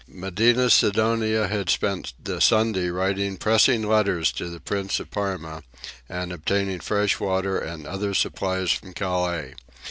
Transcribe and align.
Medina 0.07 0.67
Sidonia 0.67 1.47
had 1.47 1.69
spent 1.69 2.13
the 2.19 2.41
Sunday 2.41 2.89
writing 2.89 3.37
pressing 3.37 3.87
letters 3.87 4.31
to 4.31 4.49
the 4.49 4.59
Prince 4.59 4.99
of 4.99 5.11
Parma, 5.11 5.61
and 6.09 6.31
obtaining 6.33 6.79
fresh 6.79 7.19
water 7.19 7.59
and 7.59 7.85
other 7.85 8.15
supplies 8.15 8.71
from 8.71 8.93
Calais. 8.93 9.53